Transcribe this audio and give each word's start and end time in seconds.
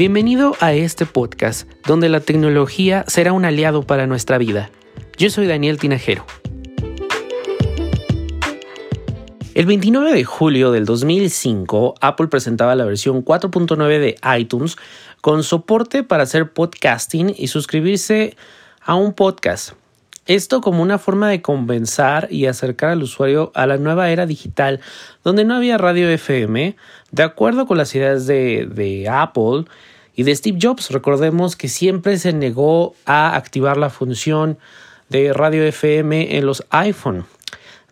Bienvenido 0.00 0.56
a 0.60 0.72
este 0.72 1.04
podcast 1.04 1.68
donde 1.86 2.08
la 2.08 2.20
tecnología 2.20 3.04
será 3.06 3.34
un 3.34 3.44
aliado 3.44 3.82
para 3.82 4.06
nuestra 4.06 4.38
vida. 4.38 4.70
Yo 5.18 5.28
soy 5.28 5.46
Daniel 5.46 5.76
Tinajero. 5.76 6.24
El 9.54 9.66
29 9.66 10.14
de 10.14 10.24
julio 10.24 10.72
del 10.72 10.86
2005, 10.86 11.96
Apple 12.00 12.28
presentaba 12.28 12.74
la 12.76 12.86
versión 12.86 13.22
4.9 13.22 13.98
de 13.98 14.16
iTunes 14.38 14.78
con 15.20 15.42
soporte 15.42 16.02
para 16.02 16.22
hacer 16.22 16.50
podcasting 16.50 17.34
y 17.36 17.48
suscribirse 17.48 18.38
a 18.80 18.94
un 18.94 19.12
podcast. 19.12 19.74
Esto 20.24 20.62
como 20.62 20.82
una 20.82 20.98
forma 20.98 21.28
de 21.28 21.42
compensar 21.42 22.28
y 22.30 22.46
acercar 22.46 22.90
al 22.90 23.02
usuario 23.02 23.52
a 23.54 23.66
la 23.66 23.76
nueva 23.76 24.10
era 24.10 24.24
digital, 24.24 24.80
donde 25.24 25.44
no 25.44 25.56
había 25.56 25.76
radio 25.76 26.08
FM, 26.08 26.74
de 27.10 27.22
acuerdo 27.22 27.66
con 27.66 27.76
las 27.76 27.94
ideas 27.94 28.26
de, 28.26 28.66
de 28.66 29.10
Apple 29.10 29.64
y 30.14 30.22
de 30.22 30.34
Steve 30.34 30.58
Jobs. 30.60 30.90
Recordemos 30.90 31.56
que 31.56 31.68
siempre 31.68 32.18
se 32.18 32.32
negó 32.32 32.94
a 33.04 33.36
activar 33.36 33.76
la 33.76 33.90
función 33.90 34.58
de 35.08 35.32
radio 35.32 35.64
FM 35.64 36.36
en 36.36 36.46
los 36.46 36.64
iPhone. 36.70 37.26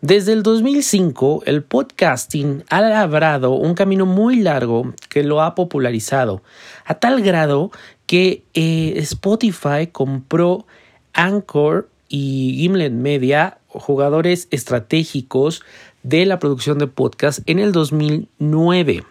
Desde 0.01 0.31
el 0.31 0.43
2005, 0.43 1.43
el 1.45 1.61
podcasting 1.61 2.63
ha 2.69 2.79
labrado 2.79 3.51
un 3.51 3.73
camino 3.73 4.05
muy 4.05 4.37
largo 4.37 4.93
que 5.09 5.23
lo 5.23 5.41
ha 5.41 5.55
popularizado, 5.55 6.41
a 6.85 6.95
tal 6.95 7.21
grado 7.21 7.71
que 8.05 8.43
eh, 8.53 8.93
Spotify 8.95 9.87
compró 9.91 10.65
Anchor 11.11 11.89
y 12.07 12.55
Gimlet 12.59 12.93
Media, 12.93 13.57
jugadores 13.67 14.47
estratégicos 14.51 15.63
de 16.03 16.25
la 16.25 16.39
producción 16.39 16.79
de 16.79 16.87
podcast 16.87 17.39
en 17.45 17.59
el 17.59 17.73
2009. 17.73 19.03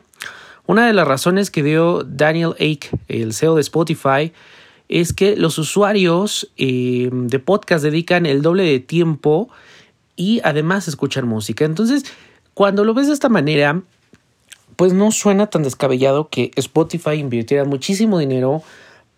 Una 0.68 0.86
de 0.86 0.92
las 0.92 1.08
razones 1.08 1.50
que 1.50 1.62
dio 1.62 2.04
Daniel 2.04 2.50
Ake, 2.56 2.90
el 3.08 3.32
CEO 3.32 3.54
de 3.54 3.62
Spotify, 3.62 4.34
es 4.90 5.14
que 5.14 5.34
los 5.34 5.56
usuarios 5.56 6.52
eh, 6.58 7.08
de 7.10 7.38
podcast 7.38 7.82
dedican 7.82 8.26
el 8.26 8.42
doble 8.42 8.64
de 8.64 8.78
tiempo 8.78 9.48
y 10.14 10.42
además 10.44 10.86
escuchan 10.86 11.26
música. 11.26 11.64
Entonces, 11.64 12.04
cuando 12.52 12.84
lo 12.84 12.92
ves 12.92 13.06
de 13.06 13.14
esta 13.14 13.30
manera, 13.30 13.80
pues 14.76 14.92
no 14.92 15.10
suena 15.10 15.46
tan 15.46 15.62
descabellado 15.62 16.28
que 16.28 16.50
Spotify 16.54 17.12
invirtiera 17.12 17.64
muchísimo 17.64 18.18
dinero 18.18 18.62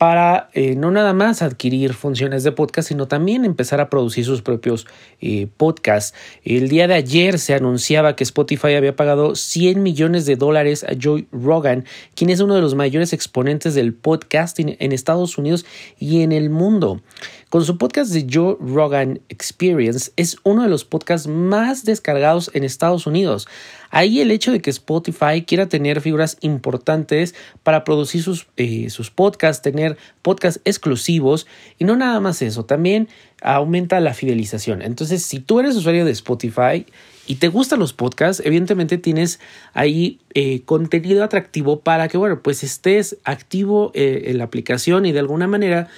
para 0.01 0.49
eh, 0.55 0.77
no 0.77 0.91
nada 0.91 1.13
más 1.13 1.43
adquirir 1.43 1.93
funciones 1.93 2.43
de 2.43 2.53
podcast, 2.53 2.89
sino 2.89 3.07
también 3.07 3.45
empezar 3.45 3.83
a 3.83 3.91
producir 3.91 4.25
sus 4.25 4.41
propios 4.41 4.87
eh, 5.21 5.47
podcasts. 5.59 6.17
El 6.43 6.71
día 6.71 6.89
de 6.89 6.95
ayer 6.95 7.39
se 7.39 7.53
anunciaba 7.53 8.17
que 8.17 8.25
Spotify 8.25 8.77
había 8.77 8.97
pagado 8.97 9.35
100 9.35 9.83
millones 9.83 10.25
de 10.25 10.37
dólares 10.37 10.85
a 10.85 10.95
Joe 10.99 11.27
Rogan, 11.33 11.85
quien 12.15 12.31
es 12.31 12.41
uno 12.41 12.55
de 12.55 12.63
los 12.63 12.75
mayores 12.75 13.13
exponentes 13.13 13.75
del 13.75 13.93
podcasting 13.93 14.75
en 14.81 14.93
Estados 14.93 15.37
Unidos 15.37 15.67
y 15.99 16.23
en 16.23 16.33
el 16.33 16.49
mundo. 16.49 17.03
Con 17.51 17.65
su 17.65 17.79
podcast 17.79 18.13
de 18.13 18.29
Joe 18.33 18.57
Rogan 18.61 19.23
Experience 19.29 20.13
es 20.15 20.37
uno 20.45 20.63
de 20.63 20.69
los 20.69 20.85
podcasts 20.85 21.27
más 21.27 21.85
descargados 21.85 22.49
en 22.55 22.63
Estados 22.63 23.09
Unidos. 23.09 23.49
Ahí 23.91 24.21
el 24.21 24.31
hecho 24.31 24.53
de 24.53 24.61
que 24.61 24.71
Spotify 24.71 25.43
quiera 25.45 25.69
tener 25.69 26.01
figuras 26.01 26.37
importantes 26.43 27.35
para 27.65 27.83
producir 27.83 28.23
sus, 28.23 28.47
eh, 28.57 28.89
sus 28.89 29.11
podcasts, 29.11 29.63
tener 29.63 29.97
podcasts 30.23 30.61
exclusivos 30.65 31.49
y 31.77 31.87
no 31.87 31.97
nada 31.97 32.21
más 32.21 32.41
eso, 32.41 32.67
también 32.67 33.09
aumenta 33.43 33.99
la 33.99 34.15
fidelización. 34.15 34.81
Entonces, 34.81 35.25
si 35.25 35.41
tú 35.41 35.59
eres 35.59 35.75
usuario 35.75 36.05
de 36.05 36.13
Spotify 36.13 36.87
y 37.27 37.35
te 37.35 37.49
gustan 37.49 37.81
los 37.81 37.93
podcasts, 37.93 38.41
evidentemente 38.47 38.97
tienes 38.97 39.41
ahí 39.75 40.21
eh, 40.35 40.63
contenido 40.67 41.25
atractivo 41.25 41.81
para 41.81 42.07
que, 42.07 42.17
bueno, 42.17 42.45
pues 42.45 42.63
estés 42.63 43.17
activo 43.25 43.91
eh, 43.95 44.27
en 44.27 44.39
la 44.39 44.45
aplicación 44.45 45.05
y 45.05 45.11
de 45.11 45.19
alguna 45.19 45.49
manera 45.49 45.89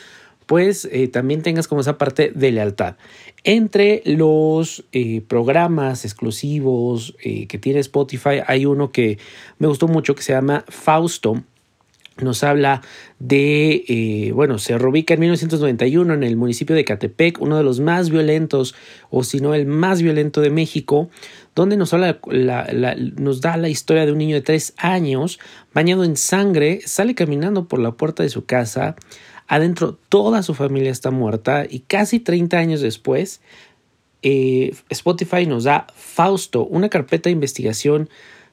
pues 0.53 0.86
eh, 0.92 1.08
también 1.08 1.41
tengas 1.41 1.67
como 1.67 1.81
esa 1.81 1.97
parte 1.97 2.31
de 2.34 2.53
lealtad. 2.53 2.97
Entre 3.43 4.03
los 4.04 4.84
eh, 4.93 5.22
programas 5.27 6.04
exclusivos 6.04 7.16
eh, 7.25 7.47
que 7.47 7.56
tiene 7.56 7.81
Spotify 7.81 8.43
hay 8.47 8.66
uno 8.66 8.93
que 8.93 9.16
me 9.59 9.66
gustó 9.66 9.88
mucho 9.88 10.15
que 10.15 10.21
se 10.21 10.34
llama 10.34 10.66
Fausto. 10.69 11.43
Nos 12.21 12.44
habla 12.44 12.82
de, 13.19 14.31
bueno, 14.34 14.59
se 14.59 14.77
reubica 14.77 15.15
en 15.15 15.21
1991 15.21 16.12
en 16.12 16.22
el 16.22 16.37
municipio 16.37 16.77
de 16.77 16.84
Catepec, 16.84 17.41
uno 17.41 17.56
de 17.56 17.65
los 17.65 17.81
más 17.81 18.10
violentos, 18.10 18.75
o 19.09 19.25
si 19.25 19.41
no 19.41 19.54
el 19.54 19.65
más 19.65 20.03
violento 20.03 20.43
de 20.43 20.50
México, 20.50 21.09
donde 21.54 21.78
nos, 21.78 21.94
habla 21.94 22.21
nos 23.16 23.41
da 23.41 23.56
la 23.56 23.71
historia 23.71 24.04
de 24.04 24.12
un 24.12 24.19
niño 24.19 24.34
de 24.34 24.43
tres 24.43 24.75
años, 24.77 25.41
bañado 25.72 26.04
en 26.04 26.19
sangre, 26.19 26.82
sale 26.84 27.15
caminando 27.15 27.66
por 27.69 27.78
la 27.78 27.93
puerta 27.93 28.22
de 28.22 28.28
su 28.28 28.44
casa, 28.44 28.97
Adentro 29.48 29.98
toda 30.08 30.42
su 30.42 30.54
familia 30.54 30.91
está 30.91 31.10
muerta 31.10 31.64
y 31.69 31.80
casi 31.80 32.20
30 32.20 32.56
años 32.56 32.80
después 32.80 33.41
eh, 34.22 34.75
Spotify 34.88 35.47
nos 35.47 35.64
da 35.64 35.86
Fausto, 35.94 36.64
una 36.64 36.88
carpeta 36.88 37.28
de 37.28 37.32
investigación 37.32 38.08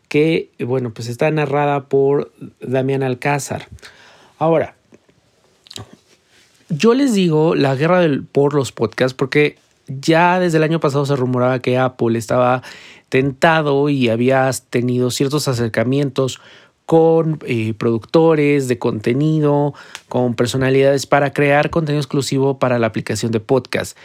que, 0.07 0.49
bueno, 0.59 0.91
pues 0.91 1.07
está 1.07 1.29
narrada 1.29 1.87
por 1.87 2.33
Damián 2.59 3.03
Alcázar. 3.03 3.67
Ahora, 4.39 4.75
yo 6.69 6.93
les 6.95 7.13
digo 7.13 7.55
la 7.55 7.75
guerra 7.75 8.01
por 8.31 8.55
los 8.55 8.71
podcasts 8.71 9.13
porque 9.13 9.57
ya 9.87 10.39
desde 10.39 10.57
el 10.57 10.63
año 10.63 10.79
pasado 10.79 11.05
se 11.05 11.15
rumoraba 11.15 11.59
que 11.59 11.77
Apple 11.77 12.17
estaba 12.17 12.63
tentado 13.09 13.89
y 13.89 14.09
había 14.09 14.49
tenido 14.69 15.11
ciertos 15.11 15.47
acercamientos 15.47 16.39
con 16.89 17.37
eh, 17.45 17.75
productores 17.75 18.67
de 18.67 18.79
contenido, 18.79 19.75
con 20.07 20.33
personalidades 20.33 21.05
para 21.05 21.33
crear 21.33 21.69
contenido 21.69 22.01
exclusivo 22.01 22.57
para 22.57 22.79
la 22.79 22.87
aplicación 22.87 23.31
de 23.31 23.39
podcast. 23.39 23.95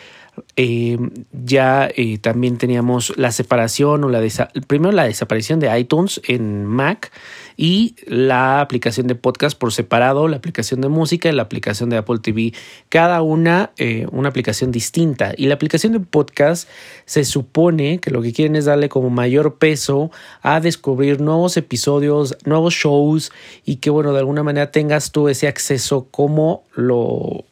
Eh, 0.57 0.99
ya 1.33 1.89
eh, 1.97 2.19
también 2.19 2.59
teníamos 2.59 3.13
la 3.17 3.33
separación 3.33 4.05
o 4.05 4.09
la 4.09 4.23
primero 4.67 4.93
la 4.93 5.05
desaparición 5.05 5.61
de 5.61 5.77
iTunes 5.79 6.21
en 6.27 6.65
Mac 6.65 7.13
y 7.57 7.97
la 8.07 8.61
aplicación 8.61 9.07
de 9.07 9.15
podcast 9.15 9.59
por 9.59 9.73
separado, 9.73 10.29
la 10.29 10.37
aplicación 10.37 10.81
de 10.81 10.89
música 10.89 11.29
y 11.29 11.33
la 11.33 11.43
aplicación 11.43 11.91
de 11.91 11.99
Apple 11.99 12.19
TV, 12.21 12.53
cada 12.89 13.23
una 13.23 13.71
eh, 13.79 14.07
una 14.11 14.29
aplicación 14.29 14.71
distinta. 14.71 15.35
Y 15.37 15.47
la 15.47 15.55
aplicación 15.55 15.93
de 15.93 16.01
podcast 16.01 16.69
se 17.05 17.25
supone 17.25 17.99
que 17.99 18.11
lo 18.11 18.23
que 18.23 18.33
quieren 18.33 18.57
es 18.57 18.65
darle 18.65 18.89
como 18.89 19.11
mayor 19.11 19.59
peso 19.59 20.11
a 20.43 20.61
descubrir 20.61 21.21
nuevos 21.21 21.57
episodios, 21.57 22.37
nuevos 22.45 22.75
shows 22.75 23.33
y 23.65 23.77
que 23.77 23.91
bueno, 23.91 24.13
de 24.13 24.21
alguna 24.21 24.43
manera 24.43 24.71
tengas 24.71 25.13
tú 25.13 25.29
ese 25.29 25.49
acceso 25.49 26.09
como 26.11 26.65
lo 26.75 27.45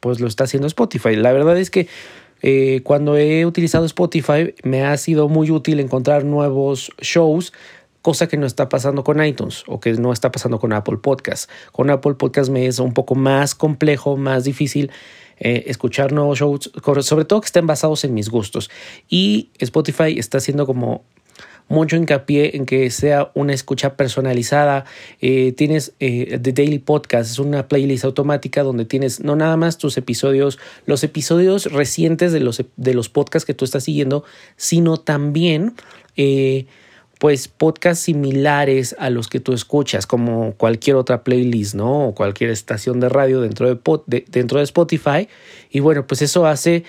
pues 0.00 0.20
lo 0.20 0.26
está 0.26 0.44
haciendo 0.44 0.66
Spotify. 0.66 1.14
La 1.16 1.32
verdad 1.32 1.58
es 1.58 1.70
que 1.70 1.88
eh, 2.42 2.80
cuando 2.84 3.16
he 3.16 3.44
utilizado 3.44 3.84
Spotify 3.84 4.54
me 4.62 4.84
ha 4.84 4.96
sido 4.96 5.28
muy 5.28 5.50
útil 5.50 5.78
encontrar 5.78 6.24
nuevos 6.24 6.90
shows, 7.00 7.52
cosa 8.02 8.28
que 8.28 8.36
no 8.36 8.46
está 8.46 8.68
pasando 8.68 9.04
con 9.04 9.22
iTunes 9.22 9.64
o 9.66 9.78
que 9.78 9.92
no 9.94 10.12
está 10.12 10.32
pasando 10.32 10.58
con 10.58 10.72
Apple 10.72 10.98
Podcast. 10.98 11.50
Con 11.72 11.90
Apple 11.90 12.14
Podcast 12.14 12.50
me 12.50 12.66
es 12.66 12.78
un 12.78 12.94
poco 12.94 13.14
más 13.14 13.54
complejo, 13.54 14.16
más 14.16 14.44
difícil 14.44 14.90
eh, 15.38 15.64
escuchar 15.66 16.12
nuevos 16.12 16.38
shows, 16.38 16.70
sobre 17.02 17.24
todo 17.24 17.40
que 17.40 17.46
estén 17.46 17.66
basados 17.66 18.04
en 18.04 18.14
mis 18.14 18.30
gustos. 18.30 18.70
Y 19.08 19.50
Spotify 19.58 20.18
está 20.18 20.38
haciendo 20.38 20.66
como 20.66 21.04
mucho 21.70 21.96
hincapié 21.96 22.56
en 22.56 22.66
que 22.66 22.90
sea 22.90 23.30
una 23.34 23.54
escucha 23.54 23.96
personalizada. 23.96 24.84
Eh, 25.20 25.52
tienes 25.52 25.94
eh, 26.00 26.38
The 26.42 26.52
Daily 26.52 26.80
Podcast, 26.80 27.30
es 27.30 27.38
una 27.38 27.68
playlist 27.68 28.04
automática 28.04 28.64
donde 28.64 28.84
tienes 28.84 29.20
no 29.20 29.36
nada 29.36 29.56
más 29.56 29.78
tus 29.78 29.96
episodios, 29.96 30.58
los 30.84 31.04
episodios 31.04 31.72
recientes 31.72 32.32
de 32.32 32.40
los, 32.40 32.64
de 32.76 32.94
los 32.94 33.08
podcasts 33.08 33.46
que 33.46 33.54
tú 33.54 33.64
estás 33.64 33.84
siguiendo, 33.84 34.24
sino 34.56 34.98
también... 34.98 35.74
Eh, 36.16 36.66
pues 37.18 37.48
podcasts 37.48 38.04
similares 38.04 38.96
a 38.98 39.10
los 39.10 39.28
que 39.28 39.40
tú 39.40 39.52
escuchas, 39.52 40.06
como 40.06 40.54
cualquier 40.54 40.96
otra 40.96 41.22
playlist, 41.22 41.74
¿no? 41.74 42.06
O 42.06 42.14
cualquier 42.14 42.48
estación 42.48 42.98
de 42.98 43.10
radio 43.10 43.42
dentro 43.42 43.68
de, 43.68 44.24
dentro 44.26 44.56
de 44.56 44.64
Spotify. 44.64 45.28
Y 45.70 45.80
bueno, 45.80 46.06
pues 46.06 46.22
eso 46.22 46.46
hace 46.46 46.84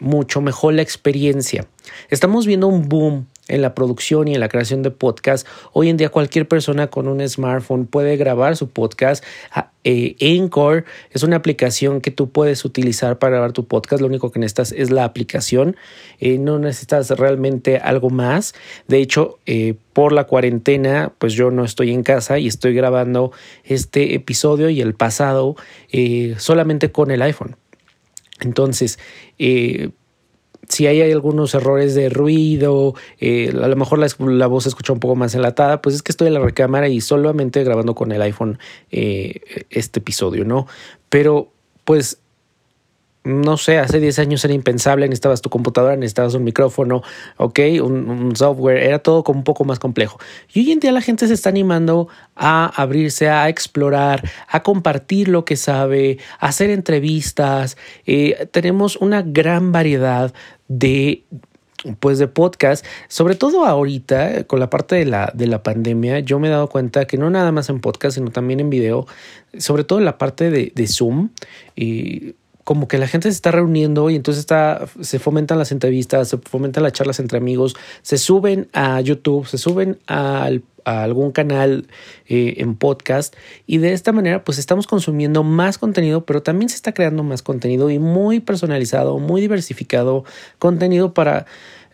mucho 0.00 0.40
mejor 0.40 0.74
la 0.74 0.82
experiencia. 0.82 1.64
Estamos 2.10 2.44
viendo 2.44 2.66
un 2.66 2.88
boom 2.88 3.28
en 3.48 3.62
la 3.62 3.74
producción 3.74 4.28
y 4.28 4.34
en 4.34 4.40
la 4.40 4.48
creación 4.48 4.82
de 4.82 4.90
podcast. 4.90 5.46
Hoy 5.72 5.90
en 5.90 5.96
día 5.96 6.08
cualquier 6.08 6.48
persona 6.48 6.88
con 6.88 7.08
un 7.08 7.26
smartphone 7.28 7.86
puede 7.86 8.16
grabar 8.16 8.56
su 8.56 8.70
podcast. 8.70 9.24
Ah, 9.52 9.70
eh, 9.84 10.16
Anchor 10.20 10.84
es 11.10 11.22
una 11.22 11.36
aplicación 11.36 12.00
que 12.00 12.10
tú 12.10 12.30
puedes 12.30 12.64
utilizar 12.64 13.18
para 13.18 13.32
grabar 13.32 13.52
tu 13.52 13.66
podcast. 13.66 14.00
Lo 14.00 14.06
único 14.06 14.32
que 14.32 14.38
necesitas 14.38 14.72
es 14.72 14.90
la 14.90 15.04
aplicación. 15.04 15.76
Eh, 16.20 16.38
no 16.38 16.58
necesitas 16.58 17.10
realmente 17.10 17.76
algo 17.76 18.08
más. 18.08 18.54
De 18.88 18.98
hecho, 18.98 19.38
eh, 19.44 19.74
por 19.92 20.12
la 20.12 20.24
cuarentena, 20.24 21.12
pues 21.18 21.34
yo 21.34 21.50
no 21.50 21.64
estoy 21.64 21.92
en 21.92 22.02
casa 22.02 22.38
y 22.38 22.46
estoy 22.46 22.74
grabando 22.74 23.32
este 23.64 24.14
episodio 24.14 24.70
y 24.70 24.80
el 24.80 24.94
pasado 24.94 25.56
solamente 26.38 26.90
con 26.90 27.10
el 27.10 27.22
iPhone. 27.22 27.56
Entonces, 28.40 28.98
si 30.68 30.86
hay 30.86 31.00
algunos 31.00 31.54
errores 31.54 31.94
de 31.94 32.08
ruido, 32.08 32.94
eh, 33.20 33.50
a 33.50 33.68
lo 33.68 33.76
mejor 33.76 33.98
la, 33.98 34.46
voz 34.46 34.64
se 34.64 34.68
escucha 34.68 34.92
un 34.92 35.00
poco 35.00 35.16
más 35.16 35.34
enlatada, 35.34 35.82
pues 35.82 35.94
es 35.96 36.02
que 36.02 36.12
estoy 36.12 36.28
en 36.28 36.34
la 36.34 36.40
recámara 36.40 36.88
y 36.88 37.00
solamente 37.00 37.62
grabando 37.64 37.94
con 37.94 38.12
el 38.12 38.22
iPhone 38.22 38.58
eh, 38.90 39.40
este 39.70 40.00
episodio, 40.00 40.44
¿no? 40.44 40.66
Pero 41.08 41.52
pues 41.84 42.18
no 43.24 43.56
sé, 43.56 43.78
hace 43.78 44.00
10 44.00 44.18
años 44.18 44.44
era 44.44 44.52
impensable, 44.52 45.06
necesitabas 45.06 45.40
tu 45.40 45.48
computadora, 45.48 45.96
necesitabas 45.96 46.34
un 46.34 46.44
micrófono, 46.44 47.02
ok, 47.38 47.58
un, 47.82 48.36
software, 48.36 48.82
era 48.82 48.98
todo 48.98 49.24
como 49.24 49.38
un 49.38 49.44
poco 49.44 49.64
más 49.64 49.78
complejo. 49.78 50.18
Y 50.52 50.60
hoy 50.60 50.72
en 50.72 50.80
día 50.80 50.92
la 50.92 51.00
gente 51.00 51.26
se 51.26 51.32
está 51.32 51.48
animando 51.48 52.08
a 52.36 52.66
abrirse, 52.66 53.30
a 53.30 53.48
explorar, 53.48 54.30
a 54.46 54.62
compartir 54.62 55.28
lo 55.28 55.46
que 55.46 55.56
sabe, 55.56 56.18
a 56.38 56.48
hacer 56.48 56.68
entrevistas. 56.68 57.78
Eh, 58.04 58.46
tenemos 58.52 58.96
una 58.96 59.22
gran 59.22 59.72
variedad 59.72 60.34
de 60.68 61.24
pues 62.00 62.18
de 62.18 62.28
podcast, 62.28 62.84
sobre 63.08 63.34
todo 63.34 63.66
ahorita 63.66 64.44
con 64.44 64.58
la 64.58 64.70
parte 64.70 64.94
de 64.94 65.04
la, 65.04 65.30
de 65.34 65.46
la 65.46 65.62
pandemia, 65.62 66.20
yo 66.20 66.38
me 66.38 66.48
he 66.48 66.50
dado 66.50 66.68
cuenta 66.68 67.04
que 67.06 67.18
no 67.18 67.28
nada 67.28 67.52
más 67.52 67.68
en 67.68 67.80
podcast, 67.80 68.16
sino 68.16 68.30
también 68.30 68.60
en 68.60 68.70
video, 68.70 69.06
sobre 69.58 69.84
todo 69.84 69.98
en 69.98 70.06
la 70.06 70.16
parte 70.16 70.50
de, 70.50 70.72
de 70.74 70.86
Zoom, 70.86 71.28
y 71.76 72.36
como 72.64 72.88
que 72.88 72.98
la 72.98 73.06
gente 73.06 73.30
se 73.30 73.36
está 73.36 73.50
reuniendo 73.50 74.10
y 74.10 74.16
entonces 74.16 74.40
está, 74.40 74.86
se 75.00 75.18
fomentan 75.18 75.58
las 75.58 75.70
entrevistas, 75.70 76.28
se 76.28 76.38
fomentan 76.38 76.82
las 76.82 76.92
charlas 76.92 77.20
entre 77.20 77.38
amigos, 77.38 77.76
se 78.02 78.18
suben 78.18 78.68
a 78.72 79.00
YouTube, 79.00 79.46
se 79.46 79.58
suben 79.58 79.98
a, 80.08 80.50
algún 80.84 81.32
canal 81.32 81.86
eh, 82.26 82.54
en 82.58 82.74
podcast 82.74 83.34
y 83.66 83.78
de 83.78 83.92
esta 83.92 84.12
manera 84.12 84.44
pues 84.44 84.58
estamos 84.58 84.86
consumiendo 84.86 85.42
más 85.42 85.78
contenido, 85.78 86.26
pero 86.26 86.42
también 86.42 86.68
se 86.68 86.76
está 86.76 86.92
creando 86.92 87.22
más 87.22 87.42
contenido 87.42 87.90
y 87.90 87.98
muy 87.98 88.40
personalizado, 88.40 89.18
muy 89.18 89.40
diversificado 89.40 90.24
contenido 90.58 91.14
para... 91.14 91.46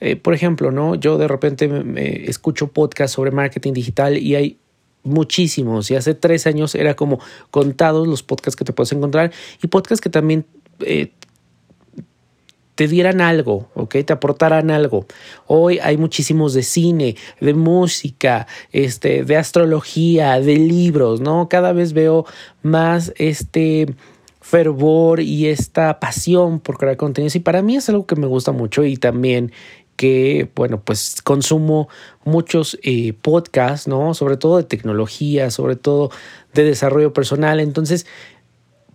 Eh, 0.02 0.17
por 0.17 0.32
ejemplo, 0.32 0.70
¿no? 0.70 0.94
Yo 0.94 1.19
de 1.19 1.28
repente 1.28 1.69
me 1.69 2.25
escucho 2.25 2.69
podcast 2.69 3.14
sobre 3.14 3.32
marketing 3.32 3.75
digital 3.75 4.17
y 4.17 4.34
hay 4.34 4.58
muchísimos. 5.02 5.90
Y 5.90 5.96
hace 5.96 6.14
tres 6.14 6.46
años 6.46 6.75
era 6.75 6.94
como 6.94 7.20
contados 7.50 8.06
los 8.06 8.22
podcasts 8.22 8.56
que 8.56 8.64
te 8.64 8.72
puedes 8.72 8.93
encontrar 8.93 9.32
y 9.62 9.67
podcasts 9.69 10.00
que 10.00 10.11
también 10.11 10.46
eh, 10.87 11.12
te 12.75 12.88
dieran 12.88 13.21
algo, 13.21 13.69
¿ok? 13.75 13.97
Te 14.06 14.12
aportaran 14.15 14.71
algo. 14.71 15.05
Hoy 15.47 15.79
hay 15.81 15.99
muchísimos 15.99 16.55
de 16.55 16.62
cine, 16.62 17.15
de 17.38 17.53
música, 17.53 18.47
este, 18.73 19.25
de 19.25 19.37
astrología, 19.37 20.41
de 20.41 20.56
libros, 20.56 21.21
¿no? 21.21 21.50
Cada 21.50 21.75
vez 21.75 21.93
veo 21.93 22.25
más 22.62 23.12
este 23.17 23.94
fervor 24.41 25.21
y 25.21 25.49
esta 25.49 26.00
pasión 26.00 26.59
por 26.59 26.79
crear 26.79 26.97
contenidos 26.97 27.37
y 27.37 27.41
para 27.41 27.61
mí 27.61 27.77
es 27.77 27.88
algo 27.91 28.06
que 28.06 28.17
me 28.17 28.27
gusta 28.27 28.53
mucho 28.53 28.82
y 28.85 28.97
también 28.97 29.53
que, 30.00 30.50
bueno, 30.56 30.81
pues 30.82 31.21
consumo 31.23 31.91
muchos 32.25 32.79
eh, 32.82 33.12
podcasts, 33.12 33.87
¿no? 33.87 34.15
Sobre 34.15 34.38
todo 34.38 34.56
de 34.56 34.62
tecnología, 34.62 35.50
sobre 35.50 35.77
todo 35.77 36.11
de 36.55 36.65
desarrollo 36.65 37.12
personal. 37.12 37.61
Entonces, 37.61 38.06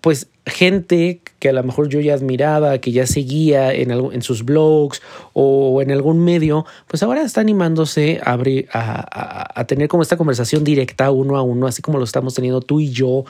pues 0.06 0.28
gente 0.46 1.20
que 1.40 1.50
a 1.50 1.52
lo 1.52 1.64
mejor 1.64 1.90
yo 1.90 2.00
ya 2.00 2.14
admiraba, 2.14 2.78
que 2.78 2.92
ya 2.92 3.08
seguía 3.08 3.74
en, 3.74 3.90
en 3.90 4.22
sus 4.22 4.46
blogs 4.46 5.02
o 5.34 5.82
en 5.82 5.90
algún 5.90 6.24
medio, 6.24 6.68
pues 6.86 7.02
ahora 7.02 7.24
está 7.24 7.42
animándose 7.42 8.22
a, 8.24 8.34
abrir, 8.34 8.68
a, 8.72 9.66
tener 9.66 9.88
como 9.88 10.04
esta 10.04 10.16
conversación 10.16 10.64
directa 10.64 11.10
uno 11.10 11.38
a 11.38 11.42
uno, 11.42 11.66
así 11.66 11.82
como 11.82 11.98
lo 11.98 12.04
estamos 12.04 12.36
teniendo 12.36 12.62
tú 12.62 12.82
y 12.82 12.92
yo 12.92 13.26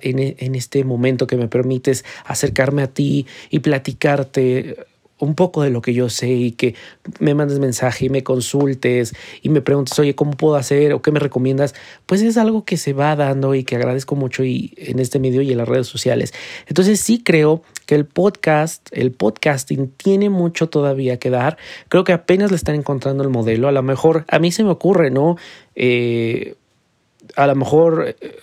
en, 0.00 0.34
en 0.36 0.54
este 0.56 0.82
momento 0.82 1.28
que 1.28 1.36
me 1.36 1.46
permites 1.46 2.04
acercarme 2.24 2.82
a 2.82 2.88
ti 2.88 3.24
y 3.48 3.60
platicarte 3.60 4.84
un 5.18 5.34
poco 5.34 5.62
de 5.62 5.70
lo 5.70 5.80
que 5.80 5.94
yo 5.94 6.08
sé 6.08 6.28
y 6.28 6.52
que 6.52 6.74
me 7.20 7.34
mandes 7.34 7.58
mensaje 7.58 8.06
y 8.06 8.08
me 8.08 8.22
consultes 8.22 9.14
y 9.42 9.48
me 9.48 9.62
preguntes, 9.62 9.98
oye, 9.98 10.14
¿cómo 10.14 10.32
puedo 10.32 10.56
hacer 10.56 10.92
o 10.92 11.02
qué 11.02 11.10
me 11.10 11.20
recomiendas? 11.20 11.74
Pues 12.04 12.22
es 12.22 12.36
algo 12.36 12.64
que 12.64 12.76
se 12.76 12.92
va 12.92 13.16
dando 13.16 13.54
y 13.54 13.64
que 13.64 13.76
agradezco 13.76 14.14
mucho 14.14 14.44
y 14.44 14.74
en 14.76 14.98
este 14.98 15.18
medio 15.18 15.42
y 15.42 15.52
en 15.52 15.58
las 15.58 15.68
redes 15.68 15.86
sociales. 15.86 16.34
Entonces 16.66 17.00
sí 17.00 17.22
creo 17.22 17.62
que 17.86 17.94
el 17.94 18.04
podcast, 18.04 18.88
el 18.92 19.12
podcasting 19.12 19.90
tiene 19.96 20.28
mucho 20.28 20.68
todavía 20.68 21.18
que 21.18 21.30
dar. 21.30 21.56
Creo 21.88 22.04
que 22.04 22.12
apenas 22.12 22.50
le 22.50 22.56
están 22.56 22.74
encontrando 22.74 23.22
el 23.22 23.30
modelo. 23.30 23.68
A 23.68 23.72
lo 23.72 23.82
mejor 23.82 24.24
a 24.28 24.38
mí 24.38 24.52
se 24.52 24.64
me 24.64 24.70
ocurre, 24.70 25.10
¿no? 25.10 25.36
Eh, 25.74 26.56
a 27.36 27.46
lo 27.46 27.54
mejor 27.54 28.16
eh, 28.20 28.36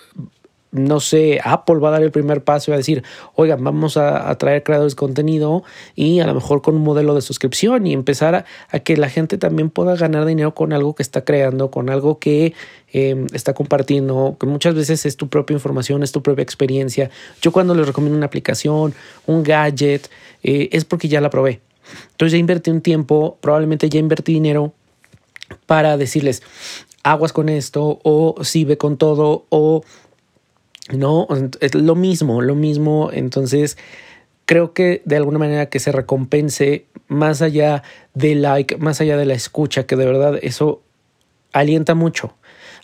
no 0.74 1.00
sé, 1.00 1.40
Apple 1.44 1.75
va 1.75 1.90
a 1.90 1.92
dar 1.92 2.04
el 2.04 2.12
primer 2.12 2.44
paso 2.44 2.70
y 2.70 2.72
va 2.72 2.75
a 2.75 2.78
decir, 2.78 3.04
oigan, 3.36 3.64
vamos 3.64 3.96
a, 3.96 4.36
traer 4.38 4.64
creadores 4.64 4.94
de 4.94 4.98
contenido 4.98 5.64
y 5.96 6.20
a 6.20 6.25
lo 6.25 6.34
mejor 6.34 6.64
con 6.64 6.75
un 6.75 6.81
modelo 6.81 7.14
de 7.14 7.22
suscripción 7.22 7.86
y 7.86 7.94
empezar 7.94 8.46
a, 8.72 8.80
que 8.80 8.98
la 8.98 9.08
gente 9.08 9.38
también 9.38 9.70
pueda 9.70 9.96
ganar 9.96 10.25
dinero 10.25 10.56
con 10.56 10.74
algo 10.74 10.96
que 10.96 11.04
está 11.04 11.24
creando, 11.24 11.70
con 11.70 11.92
algo 11.92 12.18
que 12.18 12.56
em, 12.92 13.28
está 13.34 13.54
compartiendo, 13.54 14.36
que 14.40 14.48
muchas 14.48 14.74
veces 14.74 15.06
es 15.06 15.16
tu 15.16 15.30
propia 15.30 15.54
información, 15.54 16.02
es 16.02 16.12
tu 16.12 16.24
propia 16.24 16.42
experiencia. 16.42 17.12
Yo 17.42 17.52
cuando 17.52 17.75
les 17.75 17.86
recomiendo 17.86 18.18
una 18.18 18.25
aplicación, 18.25 18.96
un 19.28 19.44
gadget, 19.44 20.10
eh, 20.42 20.70
es 20.72 20.86
porque 20.86 21.08
ya 21.08 21.22
la 21.22 21.30
probé. 21.30 21.62
Entonces 22.12 22.34
ya 22.34 22.38
invertí 22.40 22.72
un 22.72 22.81
tiempo, 22.81 23.38
probablemente 23.42 23.90
ya 23.90 24.00
invertí 24.00 24.34
dinero 24.34 24.74
para 25.68 25.98
decirles, 25.98 26.42
aguas 27.04 27.34
con 27.34 27.50
esto, 27.50 28.00
o 28.04 28.44
si 28.44 28.66
ve 28.66 28.78
con 28.78 28.98
todo, 28.98 29.46
o 29.50 29.84
no, 30.91 31.27
es 31.62 31.75
lo 31.75 31.95
mismo, 31.95 32.41
lo 32.41 32.56
mismo. 32.56 33.09
Entonces, 33.13 33.77
creo 34.45 34.74
que 34.74 35.01
de 35.06 35.15
alguna 35.15 35.39
manera 35.39 35.68
que 35.68 35.80
se 35.80 35.91
recompense 35.91 36.85
más 37.07 37.41
allá 37.41 37.83
de 38.13 38.35
like, 38.35 38.77
más 38.77 39.00
allá 39.01 39.18
de 39.18 39.25
la 39.25 39.33
escucha, 39.33 39.85
que 39.85 39.95
de 39.95 40.06
verdad 40.06 40.39
eso 40.41 40.81
alienta 41.53 41.95
mucho. 41.95 42.35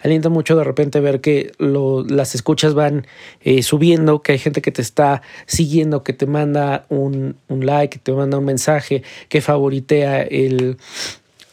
Alienta 0.01 0.29
mucho 0.29 0.55
de 0.55 0.63
repente 0.63 1.01
ver 1.01 1.19
que 1.19 1.51
las 1.59 2.33
escuchas 2.33 2.73
van 2.73 3.05
eh, 3.41 3.63
subiendo, 3.63 4.21
que 4.21 4.31
hay 4.31 4.37
gente 4.37 4.61
que 4.61 4.71
te 4.71 4.81
está 4.81 5.21
siguiendo, 5.45 6.03
que 6.03 6.13
te 6.13 6.25
manda 6.25 6.85
un, 6.87 7.35
un 7.49 7.65
like, 7.65 7.97
que 7.97 8.03
te 8.03 8.13
manda 8.13 8.37
un 8.37 8.45
mensaje, 8.45 9.03
que 9.27 9.41
favoritea 9.41 10.21
el, 10.21 10.77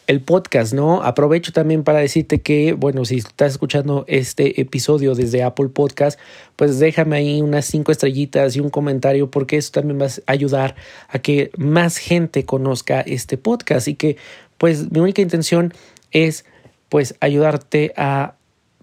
el 0.07 0.21
podcast, 0.21 0.73
¿no? 0.73 1.03
Aprovecho 1.03 1.53
también 1.53 1.83
para 1.83 1.99
decirte 1.99 2.41
que, 2.41 2.73
bueno, 2.73 3.05
si 3.05 3.17
estás 3.17 3.53
escuchando 3.53 4.05
este 4.09 4.61
episodio 4.61 5.15
desde 5.15 5.43
Apple 5.43 5.69
Podcast, 5.69 6.19
pues 6.55 6.79
déjame 6.79 7.17
ahí 7.17 7.43
unas 7.43 7.65
cinco 7.65 7.93
estrellitas 7.93 8.57
y 8.57 8.61
un 8.61 8.71
comentario 8.71 9.31
porque 9.31 9.57
eso 9.57 9.73
también 9.73 10.01
va 10.01 10.07
a 10.07 10.33
ayudar 10.33 10.77
a 11.09 11.19
que 11.19 11.51
más 11.57 11.99
gente 11.99 12.45
conozca 12.45 13.01
este 13.01 13.37
podcast 13.37 13.89
y 13.89 13.95
que, 13.95 14.17
pues, 14.59 14.91
mi 14.93 15.01
única 15.01 15.23
intención 15.23 15.75
es, 16.13 16.45
pues, 16.89 17.17
ayudarte 17.21 17.93
a 17.97 18.35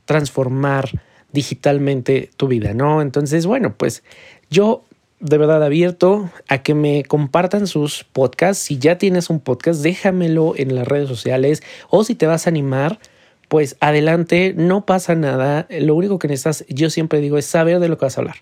transformar 0.05 0.89
digitalmente 1.31 2.29
tu 2.37 2.47
vida, 2.47 2.73
¿no? 2.73 3.01
Entonces, 3.01 3.45
bueno, 3.45 3.75
pues 3.77 4.03
yo 4.49 4.85
de 5.23 5.37
verdad 5.37 5.63
abierto 5.63 6.29
a 6.49 6.63
que 6.63 6.75
me 6.75 7.05
compartan 7.05 7.65
sus 7.65 8.03
podcasts. 8.03 8.65
Si 8.65 8.77
ya 8.77 8.97
tienes 8.97 9.29
un 9.29 9.39
podcast, 9.39 9.81
déjamelo 9.81 10.53
en 10.57 10.75
las 10.75 10.85
redes 10.85 11.07
sociales 11.07 11.63
o 11.89 12.03
si 12.03 12.13
te 12.13 12.27
vas 12.27 12.45
a 12.45 12.49
animar, 12.49 12.99
pues 13.47 13.77
adelante, 13.79 14.53
no 14.55 14.85
pasa 14.85 15.15
nada. 15.15 15.65
Lo 15.69 15.95
único 15.95 16.19
que 16.19 16.27
necesitas, 16.27 16.65
yo 16.67 16.89
siempre 16.89 17.21
digo, 17.21 17.37
es 17.37 17.45
saber 17.45 17.79
de 17.79 17.87
lo 17.87 17.97
que 17.97 18.05
vas 18.05 18.17
a 18.17 18.21
hablar. 18.21 18.35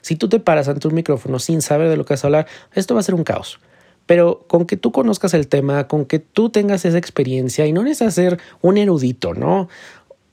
Si 0.00 0.14
tú 0.14 0.28
te 0.28 0.38
paras 0.38 0.68
ante 0.68 0.86
un 0.86 0.94
micrófono 0.94 1.40
sin 1.40 1.60
saber 1.60 1.88
de 1.88 1.96
lo 1.96 2.04
que 2.04 2.14
vas 2.14 2.22
a 2.22 2.28
hablar, 2.28 2.46
esto 2.72 2.94
va 2.94 3.00
a 3.00 3.04
ser 3.04 3.16
un 3.16 3.24
caos. 3.24 3.58
Pero 4.06 4.44
con 4.46 4.66
que 4.66 4.76
tú 4.76 4.92
conozcas 4.92 5.34
el 5.34 5.48
tema, 5.48 5.88
con 5.88 6.04
que 6.04 6.20
tú 6.20 6.50
tengas 6.50 6.84
esa 6.84 6.98
experiencia 6.98 7.66
y 7.66 7.72
no 7.72 7.82
necesitas 7.82 8.14
ser 8.14 8.38
un 8.60 8.78
erudito, 8.78 9.34
¿no? 9.34 9.68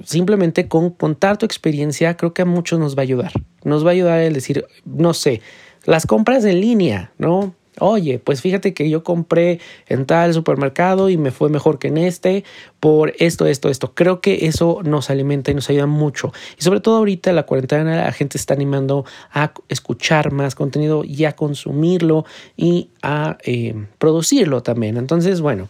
Simplemente 0.03 0.67
con 0.67 0.91
contar 0.91 1.37
tu 1.37 1.45
experiencia 1.45 2.15
creo 2.15 2.33
que 2.33 2.43
a 2.43 2.45
muchos 2.45 2.79
nos 2.79 2.95
va 2.95 3.01
a 3.01 3.03
ayudar. 3.03 3.31
Nos 3.63 3.83
va 3.83 3.89
a 3.89 3.93
ayudar 3.93 4.19
el 4.19 4.33
decir, 4.33 4.65
no 4.85 5.13
sé, 5.13 5.41
las 5.89 6.05
compras 6.05 6.45
en 6.45 6.61
línea, 6.61 7.11
¿no? 7.17 7.55
Oye, 7.79 8.19
pues 8.19 8.41
fíjate 8.41 8.73
que 8.73 8.89
yo 8.89 9.03
compré 9.03 9.59
en 9.87 10.05
tal 10.05 10.33
supermercado 10.33 11.09
y 11.09 11.17
me 11.17 11.31
fue 11.31 11.49
mejor 11.49 11.79
que 11.79 11.87
en 11.87 11.97
este 11.97 12.43
por 12.79 13.13
esto, 13.19 13.45
esto, 13.45 13.69
esto. 13.69 13.93
Creo 13.95 14.21
que 14.21 14.47
eso 14.47 14.81
nos 14.83 15.09
alimenta 15.09 15.49
y 15.49 15.55
nos 15.55 15.69
ayuda 15.69 15.87
mucho. 15.87 16.31
Y 16.59 16.63
sobre 16.63 16.79
todo 16.81 16.97
ahorita 16.97 17.31
la 17.33 17.43
cuarentena 17.43 18.03
la 18.03 18.11
gente 18.11 18.37
está 18.37 18.53
animando 18.53 19.05
a 19.31 19.53
escuchar 19.69 20.31
más 20.31 20.55
contenido 20.55 21.03
y 21.05 21.25
a 21.25 21.35
consumirlo 21.35 22.25
y 22.57 22.89
a 23.01 23.37
eh, 23.43 23.73
producirlo 23.97 24.61
también. 24.61 24.97
Entonces, 24.97 25.41
bueno, 25.41 25.69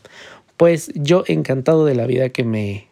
pues 0.58 0.92
yo 0.96 1.24
encantado 1.28 1.86
de 1.86 1.96
la 1.96 2.08
vida 2.08 2.30
que 2.30 2.44
me, 2.44 2.90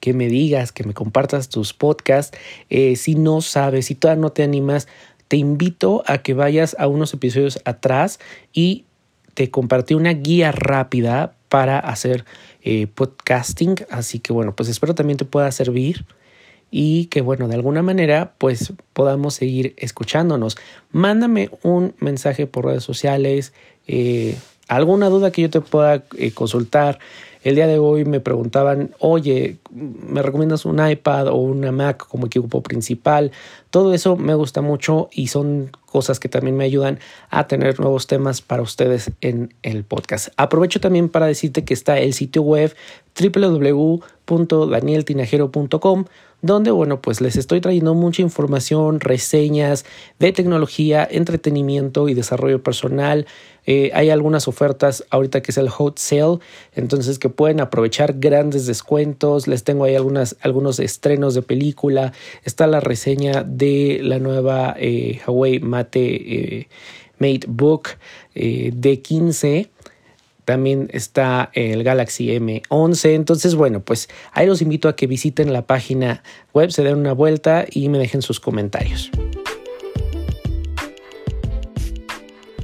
que 0.00 0.12
me 0.12 0.26
digas, 0.28 0.72
que 0.72 0.84
me 0.84 0.92
compartas 0.92 1.48
tus 1.48 1.72
podcasts. 1.72 2.36
Eh, 2.68 2.96
si 2.96 3.14
no 3.14 3.40
sabes, 3.40 3.86
si 3.86 3.94
todavía 3.94 4.20
no 4.20 4.32
te 4.32 4.42
animas, 4.42 4.88
te 5.34 5.38
invito 5.38 6.04
a 6.06 6.18
que 6.18 6.32
vayas 6.32 6.76
a 6.78 6.86
unos 6.86 7.12
episodios 7.12 7.58
atrás 7.64 8.20
y 8.52 8.84
te 9.34 9.50
compartí 9.50 9.94
una 9.94 10.12
guía 10.12 10.52
rápida 10.52 11.34
para 11.48 11.80
hacer 11.80 12.24
eh, 12.62 12.86
podcasting. 12.86 13.74
Así 13.90 14.20
que 14.20 14.32
bueno, 14.32 14.54
pues 14.54 14.68
espero 14.68 14.94
también 14.94 15.16
te 15.16 15.24
pueda 15.24 15.50
servir 15.50 16.04
y 16.70 17.06
que 17.06 17.20
bueno, 17.20 17.48
de 17.48 17.56
alguna 17.56 17.82
manera 17.82 18.34
pues 18.38 18.74
podamos 18.92 19.34
seguir 19.34 19.74
escuchándonos. 19.76 20.56
Mándame 20.92 21.50
un 21.64 21.96
mensaje 21.98 22.46
por 22.46 22.66
redes 22.66 22.84
sociales, 22.84 23.52
eh, 23.88 24.36
alguna 24.68 25.08
duda 25.08 25.30
que 25.30 25.42
yo 25.42 25.50
te 25.50 25.60
pueda 25.60 26.04
eh, 26.16 26.32
consultar, 26.32 26.98
el 27.44 27.56
día 27.56 27.66
de 27.66 27.78
hoy 27.78 28.06
me 28.06 28.20
preguntaban, 28.20 28.94
oye, 28.98 29.58
¿me 29.70 30.22
recomiendas 30.22 30.64
un 30.64 30.84
iPad 30.84 31.28
o 31.28 31.34
una 31.34 31.72
Mac 31.72 32.06
como 32.08 32.26
equipo 32.26 32.62
principal? 32.62 33.32
Todo 33.68 33.92
eso 33.92 34.16
me 34.16 34.34
gusta 34.34 34.62
mucho 34.62 35.10
y 35.12 35.26
son 35.26 35.70
cosas 35.84 36.18
que 36.20 36.30
también 36.30 36.56
me 36.56 36.64
ayudan 36.64 37.00
a 37.28 37.46
tener 37.46 37.78
nuevos 37.78 38.06
temas 38.06 38.40
para 38.40 38.62
ustedes 38.62 39.12
en 39.20 39.52
el 39.62 39.84
podcast. 39.84 40.28
Aprovecho 40.38 40.80
también 40.80 41.10
para 41.10 41.26
decirte 41.26 41.64
que 41.64 41.74
está 41.74 41.98
el 41.98 42.14
sitio 42.14 42.40
web 42.40 42.74
www.danieltinajero.com 44.26 46.04
donde, 46.44 46.70
bueno, 46.70 47.00
pues 47.00 47.22
les 47.22 47.36
estoy 47.36 47.62
trayendo 47.62 47.94
mucha 47.94 48.20
información, 48.20 49.00
reseñas 49.00 49.86
de 50.18 50.30
tecnología, 50.30 51.08
entretenimiento 51.10 52.06
y 52.06 52.12
desarrollo 52.12 52.62
personal. 52.62 53.26
Eh, 53.64 53.90
hay 53.94 54.10
algunas 54.10 54.46
ofertas 54.46 55.06
ahorita 55.08 55.40
que 55.40 55.52
es 55.52 55.56
el 55.56 55.70
hot 55.70 55.98
sale, 55.98 56.40
entonces 56.74 57.18
que 57.18 57.30
pueden 57.30 57.60
aprovechar 57.60 58.16
grandes 58.18 58.66
descuentos. 58.66 59.48
Les 59.48 59.64
tengo 59.64 59.84
ahí 59.84 59.94
algunas, 59.94 60.36
algunos 60.42 60.80
estrenos 60.80 61.32
de 61.32 61.40
película. 61.40 62.12
Está 62.44 62.66
la 62.66 62.80
reseña 62.80 63.42
de 63.42 64.00
la 64.02 64.18
nueva 64.18 64.76
eh, 64.78 65.22
Huawei 65.26 65.60
Mate 65.60 66.58
eh, 66.58 66.68
Mate 67.18 67.46
Book 67.48 67.88
D15 68.34 69.70
también 70.44 70.88
está 70.92 71.50
el 71.54 71.84
Galaxy 71.84 72.28
M11. 72.28 73.14
Entonces, 73.14 73.54
bueno, 73.54 73.80
pues 73.80 74.08
ahí 74.32 74.46
los 74.46 74.62
invito 74.62 74.88
a 74.88 74.96
que 74.96 75.06
visiten 75.06 75.52
la 75.52 75.66
página 75.66 76.22
web, 76.52 76.70
se 76.70 76.82
den 76.82 76.96
una 76.96 77.12
vuelta 77.12 77.64
y 77.70 77.88
me 77.88 77.98
dejen 77.98 78.22
sus 78.22 78.40
comentarios. 78.40 79.10